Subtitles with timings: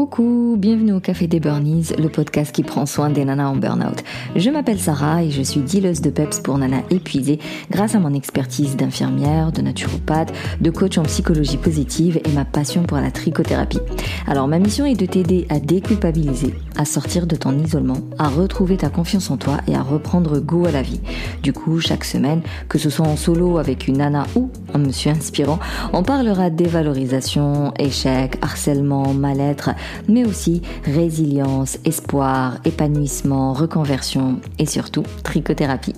[0.00, 4.02] Coucou, bienvenue au Café des Burnies, le podcast qui prend soin des nanas en burn-out.
[4.34, 7.38] Je m'appelle Sarah et je suis dealeuse de PEPS pour nanas épuisées
[7.70, 12.84] grâce à mon expertise d'infirmière, de naturopathe, de coach en psychologie positive et ma passion
[12.84, 13.80] pour la trichothérapie.
[14.26, 18.78] Alors ma mission est de t'aider à déculpabiliser, à sortir de ton isolement, à retrouver
[18.78, 21.02] ta confiance en toi et à reprendre goût à la vie.
[21.42, 22.40] Du coup, chaque semaine,
[22.70, 25.58] que ce soit en solo avec une nana ou un monsieur inspirant,
[25.92, 29.70] on parlera dévalorisation, échec, harcèlement, mal-être,
[30.08, 35.94] mais aussi résilience, espoir, épanouissement, reconversion et surtout trichothérapie.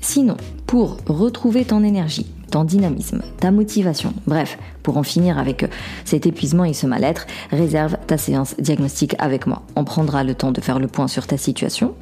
[0.00, 0.36] Sinon,
[0.66, 5.66] pour retrouver ton énergie, ton dynamisme, ta motivation, bref, pour en finir avec
[6.04, 9.62] cet épuisement et ce mal-être, réserve ta séance diagnostique avec moi.
[9.76, 11.94] On prendra le temps de faire le point sur ta situation.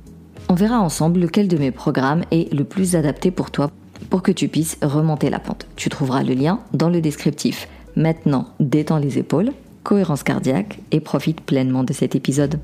[0.49, 3.71] On verra ensemble lequel de mes programmes est le plus adapté pour toi
[4.11, 5.67] pour que tu puisses remonter la pente.
[5.77, 7.69] Tu trouveras le lien dans le descriptif.
[7.97, 12.59] Maintenant, détends les épaules, cohérence cardiaque et profite pleinement de cet épisode.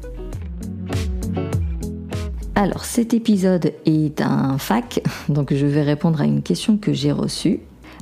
[2.54, 7.12] Alors cet épisode est un fac, donc je vais répondre à une question que j'ai
[7.12, 7.60] reçue.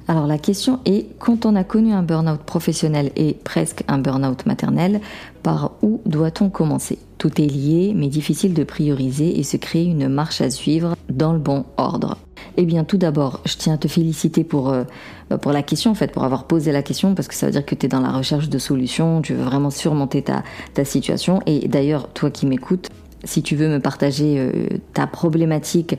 [0.08, 4.46] Alors la question est, quand on a connu un burn-out professionnel et presque un burn-out
[4.46, 5.00] maternel,
[5.42, 6.98] par où doit-on commencer?
[7.18, 11.32] Tout est lié, mais difficile de prioriser et se créer une marche à suivre dans
[11.32, 12.16] le bon ordre.
[12.56, 14.84] Eh bien, tout d'abord, je tiens à te féliciter pour, euh,
[15.28, 17.52] bah, pour la question, en fait, pour avoir posé la question, parce que ça veut
[17.52, 20.84] dire que tu es dans la recherche de solutions, tu veux vraiment surmonter ta, ta
[20.84, 21.40] situation.
[21.46, 22.88] Et d'ailleurs, toi qui m'écoutes,
[23.24, 24.50] si tu veux me partager euh,
[24.94, 25.96] ta problématique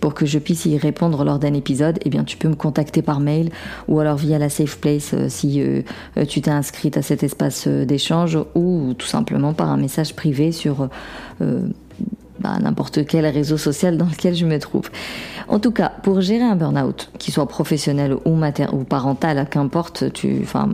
[0.00, 3.00] pour que je puisse y répondre lors d'un épisode, eh bien tu peux me contacter
[3.00, 3.50] par mail
[3.88, 5.62] ou alors via la Safe Place euh, si
[6.28, 10.88] tu t'es inscrite à cet espace d'échange ou tout simplement par un message privé sur
[12.46, 14.88] bah, n'importe quel réseau social dans lequel je me trouve.
[15.48, 18.38] En tout cas, pour gérer un burn-out, qu'il soit professionnel ou,
[18.72, 20.70] ou parental, qu'importe, tu, enfin,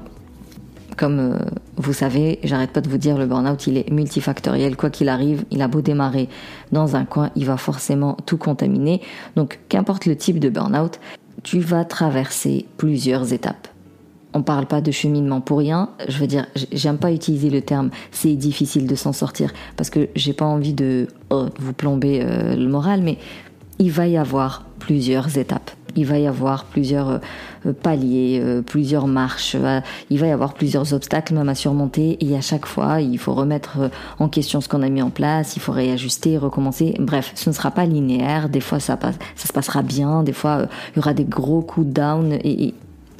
[0.98, 1.39] comme euh,
[1.77, 4.77] vous savez, j'arrête pas de vous dire, le burn-out, il est multifactoriel.
[4.77, 6.29] Quoi qu'il arrive, il a beau démarrer
[6.73, 9.01] dans un coin, il va forcément tout contaminer.
[9.36, 11.01] Donc, qu'importe le type de burn-out,
[11.42, 13.69] tu vas traverser plusieurs étapes
[14.35, 15.91] on parle pas de cheminement pour rien.
[16.09, 20.09] Je veux dire, j'aime pas utiliser le terme c'est difficile de s'en sortir parce que
[20.15, 23.19] j'ai pas envie de oh, vous plomber euh, le moral, mais
[23.79, 25.70] il va y avoir plusieurs étapes.
[25.95, 27.20] Il va y avoir plusieurs
[27.67, 29.57] euh, paliers, euh, plusieurs marches,
[30.09, 33.35] il va y avoir plusieurs obstacles même à surmonter et à chaque fois il faut
[33.35, 36.95] remettre en question ce qu'on a mis en place, il faut réajuster, recommencer.
[36.99, 38.99] Bref, ce ne sera pas linéaire, des fois ça,
[39.37, 42.75] se passera bien, des fois il y aura des gros coups down et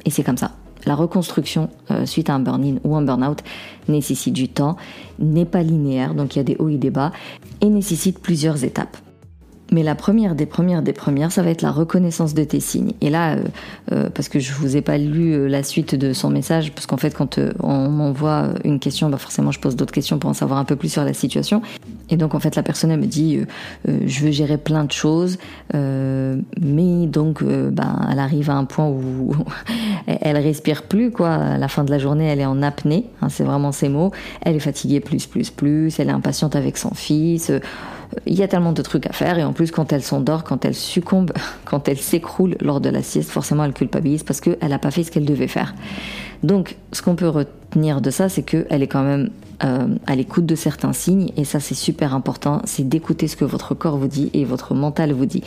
[0.09, 0.51] c'est comme ça
[0.85, 3.39] la reconstruction euh, suite à un burn-in ou un burn-out
[3.87, 4.77] nécessite du temps,
[5.19, 7.11] n'est pas linéaire, donc il y a des hauts et des bas,
[7.61, 8.97] et nécessite plusieurs étapes.
[9.71, 12.93] Mais la première des premières des premières, ça va être la reconnaissance de tes signes.
[13.01, 13.43] Et là, euh,
[13.91, 16.97] euh, parce que je vous ai pas lu la suite de son message, parce qu'en
[16.97, 20.59] fait, quand on m'envoie une question, bah forcément, je pose d'autres questions pour en savoir
[20.59, 21.61] un peu plus sur la situation.
[22.09, 23.39] Et donc, en fait, la personne elle me dit,
[23.87, 25.37] je veux gérer plein de choses,
[25.73, 25.79] mais
[27.13, 29.33] donc, bah, elle arrive à un point où
[30.07, 31.33] elle respire plus, quoi.
[31.33, 33.05] À la fin de la journée, elle est en apnée.
[33.21, 34.11] Hein, c'est vraiment ces mots.
[34.41, 35.99] Elle est fatiguée plus, plus, plus.
[35.99, 37.51] Elle est impatiente avec son fils
[38.25, 40.65] il y a tellement de trucs à faire et en plus quand elle s'endort, quand
[40.65, 41.31] elle succombe,
[41.65, 45.03] quand elle s'écroule lors de la sieste, forcément elle culpabilise parce qu'elle n'a pas fait
[45.03, 45.73] ce qu'elle devait faire.
[46.43, 49.29] Donc ce qu'on peut retenir de ça, c'est qu'elle est quand même
[49.63, 53.45] euh, à l'écoute de certains signes et ça c'est super important, c'est d'écouter ce que
[53.45, 55.43] votre corps vous dit et votre mental vous dit.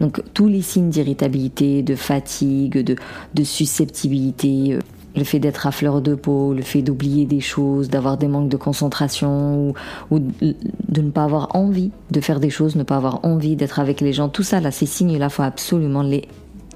[0.00, 2.96] Donc tous les signes d'irritabilité, de fatigue, de,
[3.34, 4.78] de susceptibilité, euh,
[5.16, 8.48] le fait d'être à fleur de peau, le fait d'oublier des choses, d'avoir des manques
[8.48, 9.74] de concentration
[10.10, 13.80] ou, de ne pas avoir envie de faire des choses, ne pas avoir envie d'être
[13.80, 16.28] avec les gens, tout ça là, ces signes-là, faut absolument les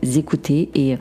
[0.03, 0.97] écouter et,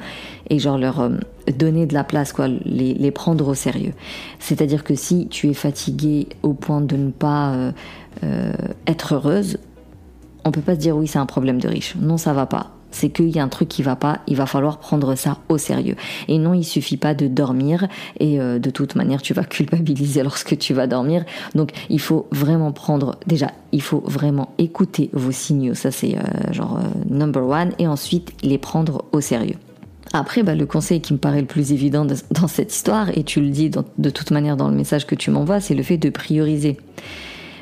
[0.50, 1.10] et genre leur euh,
[1.58, 3.94] donner de la place, quoi, les, les prendre au sérieux.
[4.40, 7.72] C'est-à-dire que si tu es fatigué au point de ne pas euh,
[8.24, 8.54] euh,
[8.88, 9.58] être heureuse,
[10.46, 11.96] on peut pas se dire oui c'est un problème de riche.
[12.00, 14.46] Non ça va pas c'est qu'il y a un truc qui va pas, il va
[14.46, 15.96] falloir prendre ça au sérieux.
[16.28, 17.88] Et non, il suffit pas de dormir
[18.20, 21.26] et euh, de toute manière, tu vas culpabiliser lorsque tu vas dormir.
[21.56, 26.54] Donc, il faut vraiment prendre déjà, il faut vraiment écouter vos signaux, ça c'est euh,
[26.54, 29.58] genre euh, number one et ensuite les prendre au sérieux.
[30.14, 33.42] Après, bah, le conseil qui me paraît le plus évident dans cette histoire, et tu
[33.42, 36.12] le dis de toute manière dans le message que tu m'envoies, c'est le fait de
[36.12, 36.78] prioriser.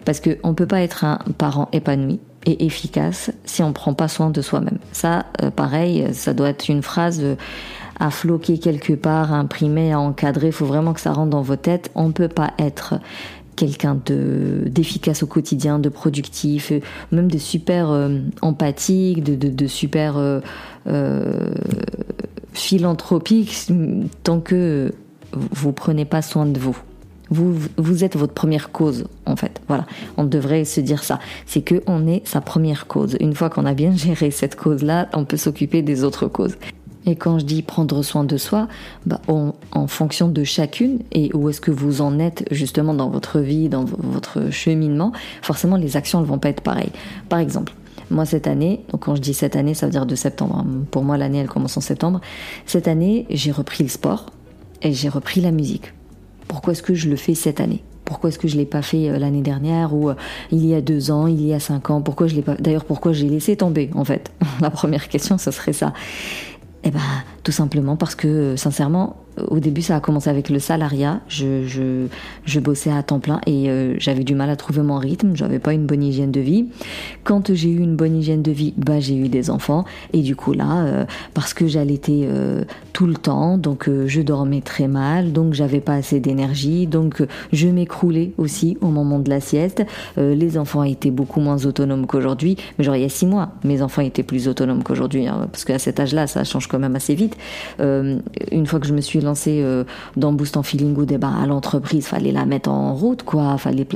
[0.04, 3.94] Parce qu'on ne peut pas être un parent épanoui et efficace si on ne prend
[3.94, 4.80] pas soin de soi-même.
[4.92, 7.36] Ça, euh, pareil, ça doit être une phrase euh,
[8.00, 10.48] à floquer quelque part, à imprimer, à encadrer.
[10.48, 11.92] Il faut vraiment que ça rentre dans vos têtes.
[11.96, 12.96] On ne peut pas être
[13.56, 16.80] quelqu'un de d'efficace au quotidien, de productif, euh,
[17.12, 18.10] même de super
[18.42, 20.42] empathique, de, super
[22.54, 23.68] philanthropique,
[24.24, 24.92] tant que
[25.34, 26.78] vous prenez pas soin de vous.
[27.32, 29.62] Vous, êtes votre première cause, en fait.
[29.68, 29.86] Voilà,
[30.18, 31.20] on devrait se dire ça.
[31.46, 33.16] C'est que on est sa première cause.
[33.20, 36.58] Une fois qu'on a bien géré cette cause-là, on peut s'occuper des autres causes.
[37.06, 38.68] Et quand je dis prendre soin de soi,
[39.06, 43.40] bah, en fonction de chacune et où est-ce que vous en êtes justement dans votre
[43.40, 45.12] vie, dans votre cheminement,
[45.42, 46.92] forcément les actions ne vont pas être pareilles.
[47.28, 47.74] Par exemple,
[48.12, 50.58] moi cette année, donc quand je dis cette année, ça veut dire de septembre.
[50.60, 50.68] Hein.
[50.92, 52.22] Pour moi l'année elle commence en septembre.
[52.66, 54.28] Cette année, j'ai repris le sport
[54.84, 55.94] et j'ai repris la musique.
[56.52, 57.82] Pourquoi est-ce que je le fais cette année?
[58.04, 60.16] Pourquoi est-ce que je l'ai pas fait euh, l'année dernière ou euh,
[60.52, 62.02] il y a deux ans, il y a cinq ans?
[62.02, 65.50] Pourquoi je l'ai pas D'ailleurs, pourquoi j'ai laissé tomber En fait, la première question, ce
[65.50, 65.94] serait ça.
[66.84, 67.00] Eh ben,
[67.44, 71.22] tout simplement parce que, euh, sincèrement, au début, ça a commencé avec le salariat.
[71.28, 71.66] Je,
[72.46, 75.36] je, bossais à temps plein et euh, j'avais du mal à trouver mon rythme.
[75.36, 76.68] J'avais pas une bonne hygiène de vie.
[77.24, 80.36] Quand j'ai eu une bonne hygiène de vie, bah j'ai eu des enfants et du
[80.36, 82.64] coup là, euh, parce que j'allaitais euh,
[82.94, 87.68] tout le temps, donc je dormais très mal, donc j'avais pas assez d'énergie, donc je
[87.68, 89.84] m'écroulais aussi au moment de la sieste.
[90.18, 93.82] les enfants étaient beaucoup moins autonomes qu'aujourd'hui, mais genre il y a six mois, mes
[93.82, 97.16] enfants étaient plus autonomes qu'aujourd'hui, hein, parce qu'à cet âge-là, ça change quand même assez
[97.16, 97.38] vite.
[97.80, 99.84] une fois que je me suis lancé euh,
[100.18, 103.58] dans Boost en Feeling Good, eh ben, à l'entreprise, fallait la mettre en route, quoi.
[103.58, 103.88] Fallait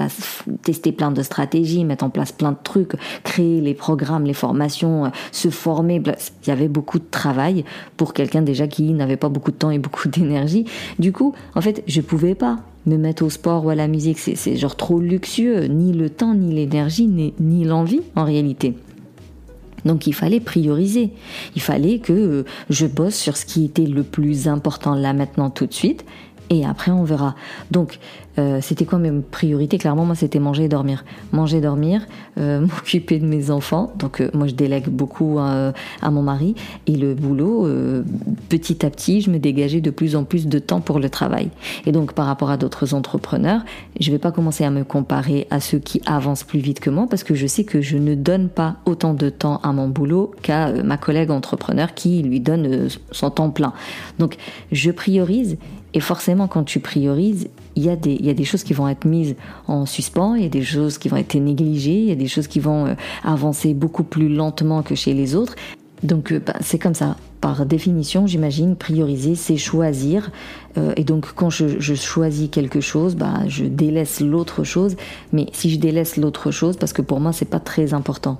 [0.64, 2.94] tester plein de stratégies, mettre en place plein de trucs,
[3.24, 6.02] créer les programmes, les formations, euh, se former.
[6.06, 7.66] Il y avait beaucoup de travail
[7.98, 10.66] pour quelqu'un déjà qui n'avait pas beaucoup de temps et beaucoup d'énergie.
[11.00, 14.20] Du coup, en fait, je pouvais pas me mettre au sport ou à la musique.
[14.20, 15.66] C'est genre trop luxueux.
[15.66, 18.76] Ni le temps, ni l'énergie, ni, ni l'envie, en réalité.
[19.86, 21.12] Donc il fallait prioriser.
[21.56, 25.50] Il fallait que euh, je bosse sur ce qui était le plus important là maintenant
[25.50, 26.06] tout de suite
[26.50, 27.36] et après on verra.
[27.72, 28.00] Donc
[28.38, 29.78] euh, c'était quoi mes priorités?
[29.78, 31.06] Clairement, moi c'était manger et dormir.
[31.32, 32.06] Manger, dormir,
[32.38, 33.94] euh, m'occuper de mes enfants.
[33.98, 36.56] Donc euh, moi je délègue beaucoup à mon mari
[36.88, 37.68] et le boulot.
[38.50, 41.50] petit à petit, je me dégageais de plus en plus de temps pour le travail.
[41.86, 43.62] Et donc par rapport à d'autres entrepreneurs,
[44.00, 47.08] je vais pas commencer à me comparer à ceux qui avancent plus vite que moi
[47.10, 50.32] parce que je sais que je ne donne pas autant de temps à mon boulot
[50.42, 53.74] qu'à ma collègue entrepreneur qui lui donne son temps plein.
[54.20, 54.38] Donc
[54.72, 55.58] je priorise
[55.96, 57.48] et forcément, quand tu priorises,
[57.78, 59.36] il y, a des, y a des choses qui vont être mises
[59.68, 62.28] en suspens, il y a des choses qui vont être négligées, il y a des
[62.28, 62.94] choses qui vont euh,
[63.24, 65.56] avancer beaucoup plus lentement que chez les autres.
[66.04, 67.16] Donc euh, bah, c'est comme ça.
[67.40, 70.32] Par définition, j'imagine, prioriser, c'est choisir.
[70.78, 74.98] Euh, et donc quand je, je, choisis quelque chose, bah, je délaisse l'autre chose.
[75.32, 78.38] Mais si je délaisse l'autre chose, parce que pour moi, c'est pas très important.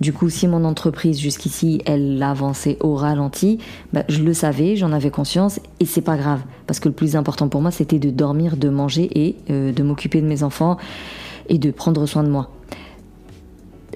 [0.00, 3.58] Du coup, si mon entreprise jusqu'ici, elle avançait au ralenti,
[3.92, 6.40] bah, je le savais, j'en avais conscience et c'est pas grave.
[6.66, 9.82] Parce que le plus important pour moi, c'était de dormir, de manger et euh, de
[9.82, 10.76] m'occuper de mes enfants
[11.48, 12.50] et de prendre soin de moi.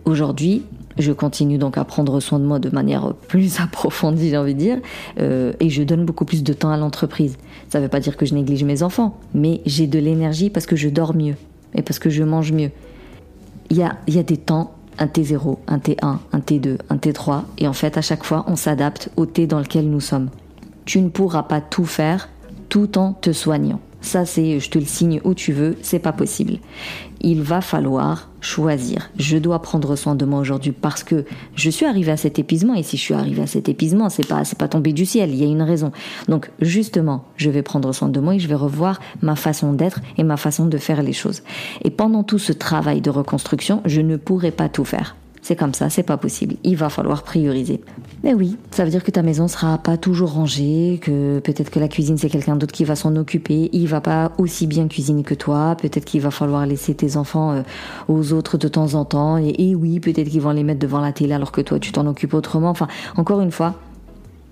[0.05, 0.62] Aujourd'hui,
[0.99, 4.59] je continue donc à prendre soin de moi de manière plus approfondie, j'ai envie de
[4.59, 4.79] dire,
[5.19, 7.37] euh, et je donne beaucoup plus de temps à l'entreprise.
[7.69, 10.67] Ça ne veut pas dire que je néglige mes enfants, mais j'ai de l'énergie parce
[10.67, 11.37] que je dors mieux
[11.75, 12.71] et parce que je mange mieux.
[13.71, 17.43] Il y a, y a des temps un T0, un T1, un T2, un T3,
[17.58, 20.31] et en fait à chaque fois on s'adapte au T dans lequel nous sommes.
[20.85, 22.29] Tu ne pourras pas tout faire
[22.69, 23.81] tout en te soignant.
[24.00, 26.58] Ça, c'est, je te le signe où tu veux, c'est pas possible.
[27.20, 29.11] Il va falloir choisir.
[29.19, 32.75] Je dois prendre soin de moi aujourd'hui parce que je suis arrivée à cet épuisement
[32.75, 35.31] et si je suis arrivée à cet épuisement, c'est pas, c'est pas tombé du ciel.
[35.31, 35.93] Il y a une raison.
[36.29, 40.00] Donc, justement, je vais prendre soin de moi et je vais revoir ma façon d'être
[40.17, 41.43] et ma façon de faire les choses.
[41.85, 45.16] Et pendant tout ce travail de reconstruction, je ne pourrai pas tout faire.
[45.42, 46.56] C'est comme ça, c'est pas possible.
[46.64, 47.80] Il va falloir prioriser.
[48.23, 51.80] Mais oui, ça veut dire que ta maison sera pas toujours rangée, que peut-être que
[51.80, 55.23] la cuisine c'est quelqu'un d'autre qui va s'en occuper, il va pas aussi bien cuisiner
[55.23, 57.62] que toi, peut-être qu'il va falloir laisser tes enfants euh,
[58.09, 61.12] aux autres de temps en temps, et, oui, peut-être qu'ils vont les mettre devant la
[61.12, 62.68] télé alors que toi tu t'en occupes autrement.
[62.68, 63.76] Enfin, encore une fois,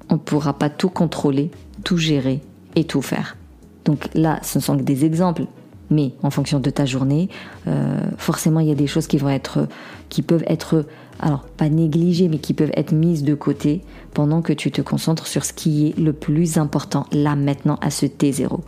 [0.08, 1.50] on ne pourra pas tout contrôler,
[1.84, 2.40] tout gérer
[2.74, 3.36] et tout faire.
[3.84, 5.44] Donc là, ce ne sont que des exemples.
[5.90, 7.28] Mais en fonction de ta journée,
[7.66, 9.66] euh, forcément, il y a des choses qui vont être,
[10.08, 10.84] qui peuvent être,
[11.18, 15.26] alors pas négligées, mais qui peuvent être mises de côté pendant que tu te concentres
[15.26, 18.60] sur ce qui est le plus important là maintenant à ce T0.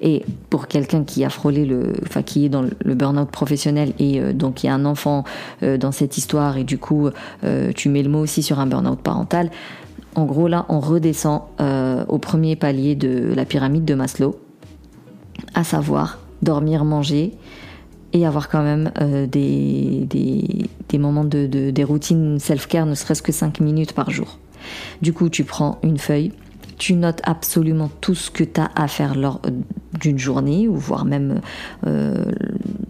[0.00, 4.20] Et pour quelqu'un qui a frôlé le, enfin qui est dans le burn-out professionnel et
[4.20, 5.22] euh, donc il y a un enfant
[5.62, 7.10] euh, dans cette histoire et du coup
[7.76, 9.50] tu mets le mot aussi sur un burn-out parental.
[10.14, 11.42] En gros là, on redescend
[12.08, 14.36] au premier palier de la pyramide de Maslow,
[15.54, 17.32] à savoir dormir, manger
[18.12, 20.06] et avoir quand même euh, des,
[20.88, 24.38] des, moments de, des routines self-care, ne serait-ce que 5 minutes par jour.
[25.02, 26.32] Du coup, tu prends une feuille,
[26.78, 29.50] tu notes absolument tout ce que tu as à faire lors euh,
[30.00, 31.40] d'une journée, ou voire même
[31.86, 32.24] euh,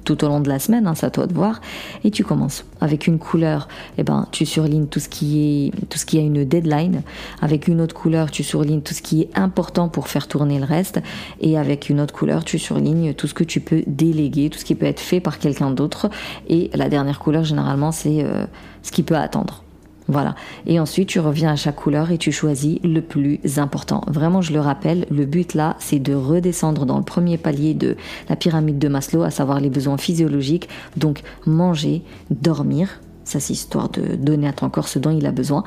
[0.09, 1.61] tout au long de la semaine, hein, c'est à toi voir.
[2.03, 5.99] Et tu commences avec une couleur, eh ben tu surlignes tout ce qui est tout
[5.99, 7.03] ce qui a une deadline.
[7.43, 10.65] Avec une autre couleur, tu surlignes tout ce qui est important pour faire tourner le
[10.65, 11.01] reste.
[11.43, 14.65] Et avec une autre couleur, tu surlignes tout ce que tu peux déléguer, tout ce
[14.65, 16.09] qui peut être fait par quelqu'un d'autre.
[16.49, 18.47] Et la dernière couleur, généralement, c'est euh,
[18.83, 19.63] ce qui peut attendre.
[20.09, 20.35] Voilà.
[20.67, 24.03] Et ensuite, tu reviens à chaque couleur et tu choisis le plus important.
[24.07, 27.97] Vraiment, je le rappelle, le but là, c'est de redescendre dans le premier palier de
[28.29, 30.69] la pyramide de Maslow, à savoir les besoins physiologiques.
[30.97, 33.01] Donc, manger, dormir.
[33.25, 35.63] Ça, c'est histoire de donner à ton corps ce dont il a besoin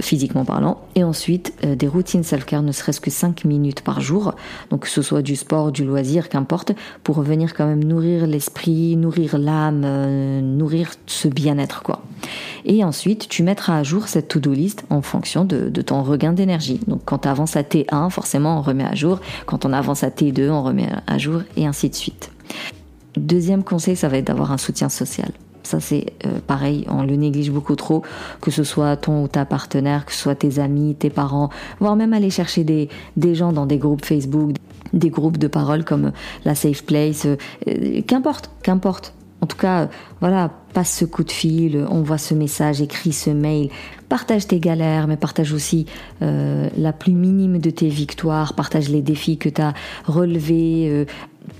[0.00, 4.34] physiquement parlant, et ensuite euh, des routines self-care, ne serait-ce que 5 minutes par jour,
[4.70, 8.96] donc que ce soit du sport, du loisir, qu'importe, pour venir quand même nourrir l'esprit,
[8.96, 12.02] nourrir l'âme, euh, nourrir ce bien-être quoi.
[12.64, 16.80] Et ensuite, tu mettras à jour cette to-do list en fonction de, ton regain d'énergie.
[16.86, 20.08] Donc quand tu avances à T1, forcément on remet à jour, quand on avance à
[20.08, 22.30] T2, on remet à jour, et ainsi de suite.
[23.16, 25.30] Deuxième conseil, ça va être d'avoir un soutien social.
[25.62, 28.02] Ça, c'est euh, pareil, on le néglige beaucoup trop,
[28.40, 31.48] que ce soit ton ou ta partenaire, que ce soit tes amis, tes parents,
[31.80, 34.52] voire même aller chercher des, des gens dans des groupes Facebook,
[34.92, 36.12] des groupes de parole comme
[36.44, 37.36] la Safe Place, euh,
[37.68, 39.14] euh, qu'importe, qu'importe.
[39.44, 39.90] En tout cas,
[40.22, 43.68] voilà, passe ce coup de fil, envoie ce message, écris ce mail,
[44.08, 45.84] partage tes galères, mais partage aussi
[46.20, 49.74] la plus minime de tes victoires, partage les défis que tu as
[50.06, 51.06] relevés,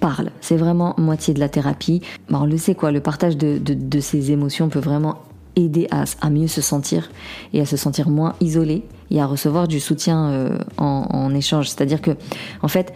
[0.00, 0.30] parle.
[0.40, 2.00] C'est vraiment moitié de la thérapie.
[2.30, 5.18] on le sait quoi, le partage de, de, ces émotions peut vraiment
[5.56, 7.10] aider à, à, mieux se sentir
[7.52, 11.68] et à se sentir moins isolé et à recevoir du soutien euh, en, en, échange.
[11.68, 12.12] C'est-à-dire que,
[12.62, 12.92] en fait,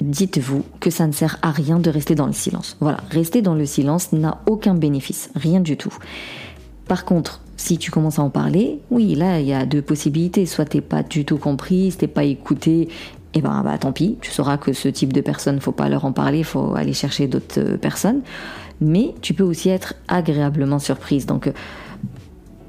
[0.00, 2.76] dites-vous que ça ne sert à rien de rester dans le silence.
[2.80, 5.94] Voilà, rester dans le silence n'a aucun bénéfice, rien du tout.
[6.86, 10.46] Par contre, si tu commences à en parler, oui, là, il y a deux possibilités.
[10.46, 12.88] Soit t'es pas du tout compris, t'es pas écouté
[13.32, 15.88] et eh ben bah tant pis, tu sauras que ce type de personnes, faut pas
[15.88, 18.22] leur en parler, faut aller chercher d'autres euh, personnes.
[18.80, 21.26] Mais tu peux aussi être agréablement surprise.
[21.26, 21.52] Donc euh,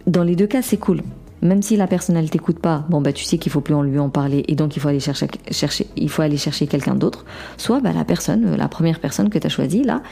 [0.06, 1.02] dans les deux cas, c'est cool.
[1.42, 3.82] Même si la personne elle t'écoute pas, bon bah tu sais qu'il faut plus en
[3.82, 6.96] lui en parler et donc il faut aller chercher, chercher il faut aller chercher quelqu'un
[6.96, 7.26] d'autre.
[7.58, 10.04] Soit bah la personne, la première personne que tu as choisie là,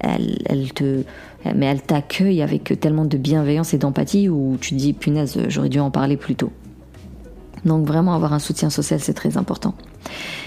[0.00, 1.02] elle, elle te,
[1.54, 5.68] mais elle t'accueille avec tellement de bienveillance et d'empathie où tu te dis punaise j'aurais
[5.68, 6.52] dû en parler plus tôt.
[7.68, 9.74] Donc vraiment avoir un soutien social, c'est très important.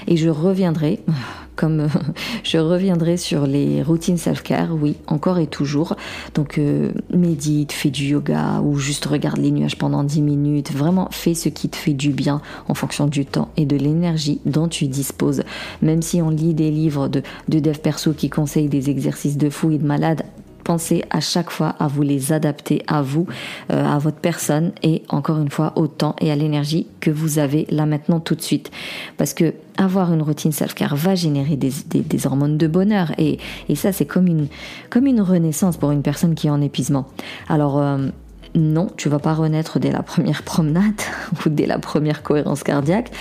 [0.07, 1.01] Et je reviendrai,
[1.55, 1.87] comme
[2.43, 5.95] je reviendrai sur les routines self-care, oui, encore et toujours.
[6.33, 10.71] Donc euh, médite, fais du yoga ou juste regarde les nuages pendant 10 minutes.
[10.71, 14.41] Vraiment, fais ce qui te fait du bien en fonction du temps et de l'énergie
[14.45, 15.43] dont tu disposes.
[15.81, 19.49] Même si on lit des livres de, de dev perso qui conseillent des exercices de
[19.49, 20.23] fou et de malade,
[20.61, 23.27] pensez à chaque fois à vous les adapter à vous,
[23.71, 27.39] euh, à votre personne et encore une fois au temps et à l'énergie que vous
[27.39, 28.71] avez là maintenant tout de suite.
[29.17, 33.39] Parce que avoir une routine self-care va générer des, des, hormones de bonheur et,
[33.69, 34.47] et ça c'est comme une,
[34.89, 37.07] comme une renaissance pour une personne qui est en épuisement.
[37.49, 38.09] Alors euh,
[38.53, 41.01] non, tu vas pas renaître dès la première promenade
[41.45, 43.11] ou dès la première cohérence cardiaque.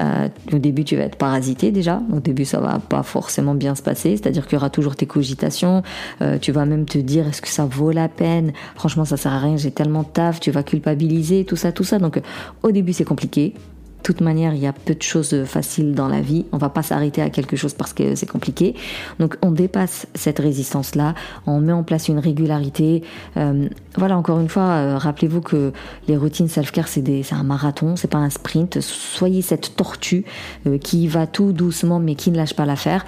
[0.00, 2.00] Euh, au début, tu vas être parasité déjà.
[2.12, 4.16] Au début, ça va pas forcément bien se passer.
[4.16, 5.82] C'est-à-dire qu'il y aura toujours tes cogitations.
[6.22, 8.52] Euh, tu vas même te dire est-ce que ça vaut la peine?
[8.74, 9.56] Franchement, ça sert à rien.
[9.56, 10.40] J'ai tellement de taf.
[10.40, 11.98] Tu vas culpabiliser, tout ça, tout ça.
[11.98, 12.20] Donc,
[12.62, 13.54] au début, c'est compliqué
[14.02, 16.46] toute manière, il y a peu de choses faciles dans la vie.
[16.52, 18.74] On va pas s'arrêter à quelque chose parce que c'est compliqué.
[19.18, 21.14] Donc, on dépasse cette résistance-là.
[21.46, 23.02] On met en place une régularité.
[23.36, 25.72] Euh, voilà, encore une fois, euh, rappelez-vous que
[26.06, 27.02] les routines self-care, c'est
[27.32, 28.80] un marathon, c'est pas un sprint.
[28.80, 30.24] Soyez cette tortue
[30.66, 33.04] euh, qui va tout doucement, mais qui ne lâche pas l'affaire.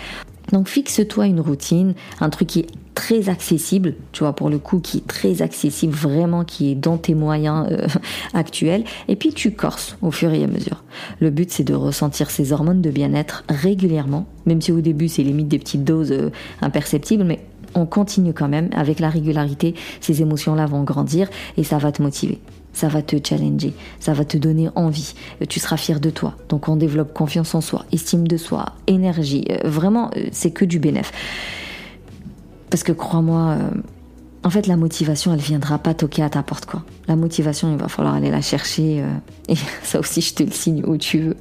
[0.52, 4.80] Donc fixe-toi une routine, un truc qui est très accessible, tu vois, pour le coup,
[4.80, 7.86] qui est très accessible, vraiment, qui est dans tes moyens euh,
[8.34, 10.84] actuels, et puis tu corses au fur et à mesure.
[11.20, 15.22] Le but, c'est de ressentir ces hormones de bien-être régulièrement, même si au début, c'est
[15.22, 16.30] limite des petites doses euh,
[16.62, 17.40] imperceptibles, mais
[17.74, 22.02] on continue quand même, avec la régularité, ces émotions-là vont grandir et ça va te
[22.02, 22.38] motiver
[22.72, 26.36] ça va te challenger, ça va te donner envie, euh, tu seras fier de toi.
[26.48, 30.64] Donc on développe confiance en soi, estime de soi, énergie, euh, vraiment euh, c'est que
[30.64, 31.12] du bénéf.
[32.70, 33.56] Parce que crois-moi,
[34.44, 36.84] en fait la motivation elle viendra pas toquer à ta porte quoi.
[37.08, 39.04] La motivation il va falloir aller la chercher
[39.48, 41.36] et ça aussi je te le signe où tu veux.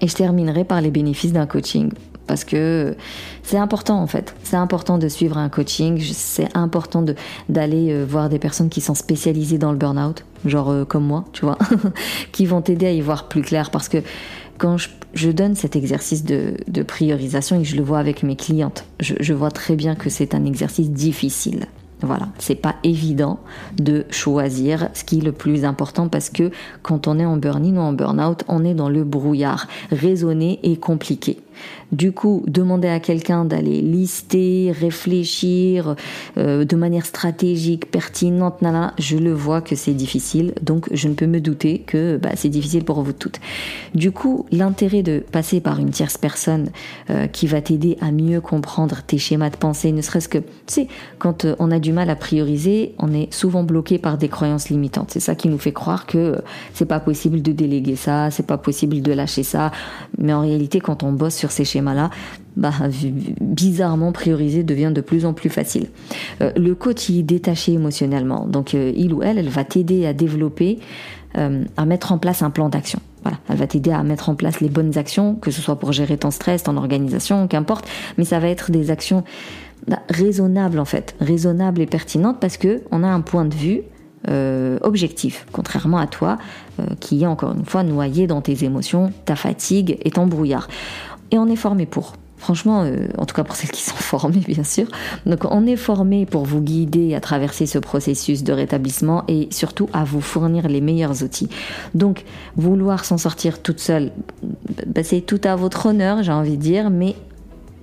[0.00, 1.92] Et je terminerai par les bénéfices d'un coaching
[2.28, 2.94] parce que
[3.42, 4.34] c'est important en fait.
[4.44, 7.04] C'est important de suivre un coaching, c'est important
[7.48, 11.24] d'aller euh, voir des personnes qui sont spécialisées dans le burn-out, genre euh, comme moi,
[11.32, 11.58] tu vois,
[12.32, 13.98] qui vont t'aider à y voir plus clair parce que
[14.58, 14.76] quand
[15.14, 19.32] je, donne cet exercice de, priorisation et que je le vois avec mes clientes, je
[19.32, 21.66] vois très bien que c'est un exercice difficile.
[22.00, 23.40] Voilà, c'est pas évident
[23.76, 27.76] de choisir ce qui est le plus important parce que quand on est en burn-in
[27.76, 29.66] ou en burn-out, on est dans le brouillard.
[29.90, 31.40] Raisonner est compliqué.
[31.90, 35.96] Du coup, demander à quelqu'un d'aller lister, réfléchir
[36.36, 38.56] euh, de manière stratégique, pertinente,
[38.98, 42.50] je le vois que c'est difficile, donc je ne peux me douter que bah, c'est
[42.50, 43.40] difficile pour vous toutes.
[43.94, 46.70] Du coup, l'intérêt de passer par une tierce personne
[47.08, 50.44] euh, qui va t'aider à mieux comprendre tes schémas de pensée, ne serait-ce que, tu
[50.66, 54.28] sais, quand euh, on a du mal à prioriser, on est souvent bloqué par des
[54.28, 55.10] croyances limitantes.
[55.12, 56.36] C'est ça qui nous fait croire que
[56.74, 59.72] c'est pas possible de déléguer ça, c'est pas possible de lâcher ça.
[60.18, 62.10] Mais en réalité, quand on bosse sur ces schémas-là,
[62.56, 62.72] bah,
[63.40, 65.86] bizarrement prioriser devient de plus en plus facile.
[66.40, 70.80] Euh, le coach est détaché émotionnellement, donc euh, il ou elle, va t'aider à développer,
[71.36, 73.00] euh, à mettre en place un plan d'action.
[73.48, 76.16] Elle va t'aider à mettre en place les bonnes actions, que ce soit pour gérer
[76.16, 79.22] ton stress, ton organisation, qu'importe, mais ça va être des actions
[79.86, 83.82] bah, raisonnables en fait, raisonnables et pertinentes parce que on a un point de vue
[84.82, 86.36] objectif, contrairement à toi
[87.00, 90.68] qui est encore une fois noyé dans tes émotions, ta fatigue et ton brouillard.
[91.30, 92.14] Et on est formé pour.
[92.36, 94.86] Franchement, euh, en tout cas pour celles qui sont formées, bien sûr.
[95.26, 99.88] Donc, on est formé pour vous guider à traverser ce processus de rétablissement et surtout
[99.92, 101.48] à vous fournir les meilleurs outils.
[101.94, 102.24] Donc,
[102.56, 104.12] vouloir s'en sortir toute seule,
[104.86, 107.16] bah, c'est tout à votre honneur, j'ai envie de dire, mais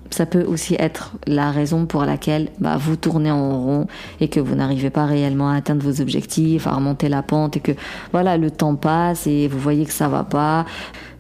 [0.09, 3.87] ça peut aussi être la raison pour laquelle bah, vous tournez en rond
[4.21, 7.59] et que vous n'arrivez pas réellement à atteindre vos objectifs, à remonter la pente et
[7.59, 7.73] que
[8.13, 10.65] voilà le temps passe et vous voyez que ça va pas.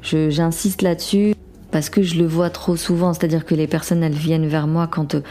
[0.01, 1.35] J'insiste là-dessus
[1.75, 4.87] parce que je le vois trop souvent, c'est-à-dire que les personnes elles viennent vers moi
[4.87, 5.21] quand euh,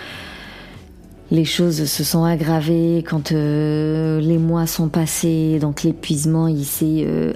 [1.30, 7.06] les choses se sont aggravées, quand euh, les mois sont passés, donc l'épuisement il s'est
[7.06, 7.32] euh,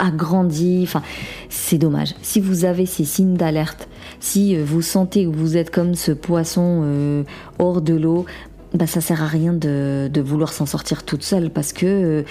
[0.00, 0.80] agrandi.
[0.82, 1.02] Enfin,
[1.50, 2.16] c'est dommage.
[2.20, 3.86] Si vous avez ces signes d'alerte,
[4.18, 7.24] si vous sentez que vous êtes comme ce poisson
[7.60, 8.26] hors de l'eau,
[8.74, 12.24] bah ça sert à rien de, vouloir s'en sortir toute seule parce que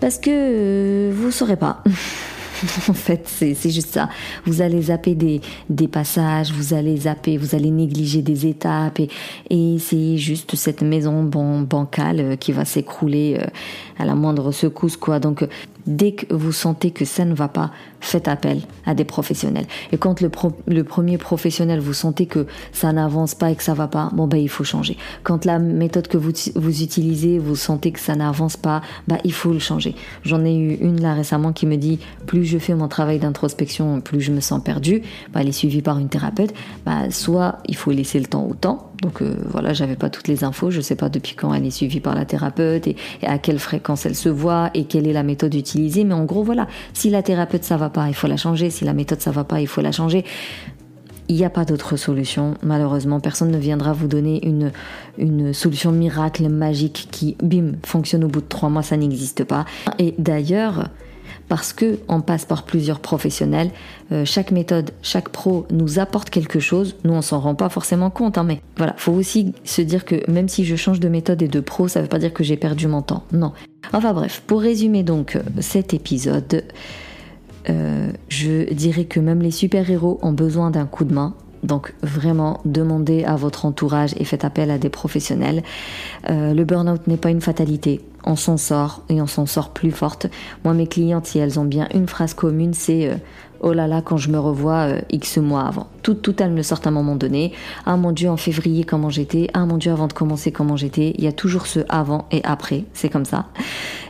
[0.00, 1.84] parce que saurez pas.
[2.88, 4.08] en fait, c'est juste ça.
[4.44, 9.00] Vous allez zapper des, passages, vous allez zapper, vous allez négliger des étapes
[9.50, 13.46] et, c'est juste cette maison bancale euh, qui va s'écrouler euh,
[13.98, 15.20] à la moindre secousse, quoi.
[15.20, 15.46] Donc,
[15.88, 19.66] dès que vous sentez que ça ne va pas, faites appel à des professionnels.
[19.90, 20.28] Et quand le,
[20.84, 24.36] premier professionnel, vous sentez que ça n'avance pas et que ça va pas, bon ben
[24.36, 24.96] il faut changer.
[25.22, 29.32] Quand la méthode que vous, vous utilisez, vous sentez que ça n'avance pas, bah il
[29.32, 29.94] faut le changer.
[30.24, 34.00] J'en ai eu une là récemment qui me dit plus je fais mon travail d'introspection,
[34.00, 35.02] plus je me sens perdu.
[35.32, 36.52] Bah, elle est suivie par une thérapeute.
[36.84, 38.92] Bah, soit il faut laisser le temps au temps.
[39.02, 40.70] Donc euh, voilà, j'avais pas toutes les infos.
[40.70, 43.60] Je sais pas depuis quand elle est suivie par la thérapeute et, et à quelle
[43.60, 47.10] fréquence elle se voit et quelle est la méthode utilisée mais en gros, voilà, si
[47.10, 48.70] la thérapeute ça va pas, il faut la changer.
[48.70, 50.24] Si la méthode ça va pas, il faut la changer.
[51.28, 53.20] Il n'y a pas d'autre solution, malheureusement.
[53.20, 54.72] Personne ne viendra vous donner une,
[55.18, 59.66] une solution miracle, magique, qui, bim, fonctionne au bout de trois mois, ça n'existe pas.
[59.98, 60.88] Et d'ailleurs,
[61.48, 63.70] parce que on passe par plusieurs professionnels.
[64.12, 66.96] Euh, chaque méthode, chaque pro nous apporte quelque chose.
[67.04, 70.30] Nous, on s'en rend pas forcément compte, hein, mais voilà, faut aussi se dire que
[70.30, 72.56] même si je change de méthode et de pro, ça veut pas dire que j'ai
[72.56, 73.24] perdu mon temps.
[73.32, 73.52] Non.
[73.92, 76.64] Enfin bref, pour résumer donc euh, cet épisode,
[77.70, 81.34] euh, je dirais que même les super-héros ont besoin d'un coup de main.
[81.64, 85.64] Donc vraiment, demandez à votre entourage et faites appel à des professionnels.
[86.28, 90.26] le burn-out n'est pas une fatalité on s'en sort et on s'en sort plus forte.
[90.62, 93.16] Moi, mes clientes, si elles ont bien une phrase commune, c'est euh,
[93.60, 95.88] oh là là, quand je me revois euh, X mois avant.
[96.02, 97.52] Tout, tout elles me sortent à un moment donné.
[97.86, 99.48] Ah mon Dieu, en février, comment j'étais.
[99.54, 101.14] Ah mon Dieu, avant de commencer, comment j'étais.
[101.16, 102.84] Il y a toujours ce avant et après.
[102.92, 103.46] C'est comme ça.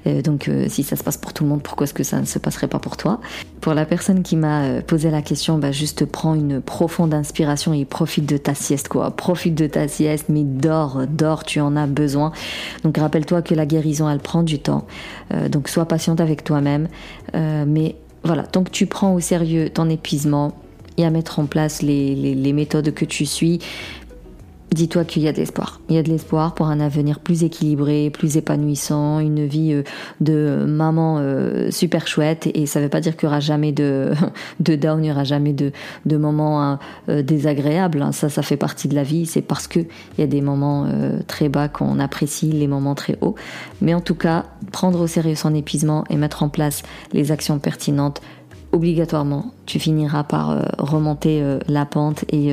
[0.07, 2.27] Euh, donc, si ça se passe pour tout le monde, pourquoi est-ce que ça ne
[2.27, 3.21] se passerait pas pour toi?
[3.61, 7.85] Pour la personne qui m'a posé la question, bah, juste prends une profonde inspiration et
[7.85, 9.11] profite de ta sieste, quoi.
[9.11, 12.33] Profite de ta sieste, mais dors, dors, tu en as besoin.
[12.85, 14.87] Donc, rappelle-toi que la guérison, elle prend du temps.
[15.51, 16.88] donc, sois patiente avec toi-même.
[17.35, 20.55] mais voilà, tant que tu prends au sérieux ton épuisement
[20.99, 23.61] et à mettre en place les, méthodes que tu suis,
[24.73, 25.81] dis-toi qu'il y a de l'espoir.
[25.89, 29.83] Il y a de l'espoir pour un avenir plus équilibré, plus épanouissant, une vie euh,
[30.21, 32.49] de maman euh, super chouette.
[32.55, 34.13] Et ça ne veut pas dire qu'il n'y aura jamais de,
[34.61, 35.73] de down, il n'y aura jamais de,
[36.07, 36.79] de moments hein,
[37.09, 38.03] euh, désagréables.
[38.03, 38.13] Hein.
[38.13, 39.27] Ça, ça fait partie de la vie.
[39.27, 39.87] C'est parce qu'il
[40.19, 40.87] y a des moments
[41.27, 43.35] très bas qu'on apprécie les moments très hauts.
[43.81, 47.59] Mais en tout cas, prendre au sérieux son épuisement et mettre en place les actions
[47.59, 48.21] pertinentes
[48.73, 52.53] obligatoirement, tu finiras par remonter la pente et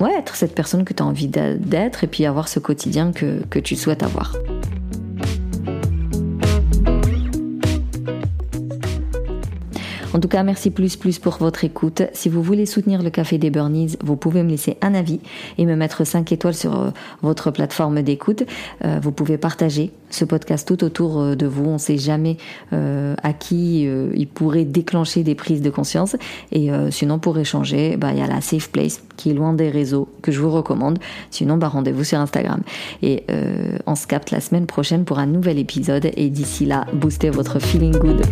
[0.00, 3.42] ouais, être cette personne que tu as envie d'être et puis avoir ce quotidien que,
[3.50, 4.34] que tu souhaites avoir.
[10.12, 12.02] En tout cas, merci plus plus pour votre écoute.
[12.14, 15.20] Si vous voulez soutenir le Café des Burnies, vous pouvez me laisser un avis
[15.56, 16.90] et me mettre 5 étoiles sur euh,
[17.22, 18.42] votre plateforme d'écoute.
[18.84, 21.64] Euh, vous pouvez partager ce podcast tout autour euh, de vous.
[21.64, 22.38] On ne sait jamais
[22.72, 26.16] à qui il pourrait déclencher des prises de conscience.
[26.52, 29.70] Et sinon, pour échanger, bah, il y a la Safe Place qui est loin des
[29.70, 30.98] réseaux que je vous recommande.
[31.30, 32.62] Sinon, bah, rendez-vous sur Instagram.
[33.02, 33.24] Et
[33.86, 36.10] on se capte la semaine prochaine pour un nouvel épisode.
[36.16, 38.22] Et d'ici là, boostez votre feeling good.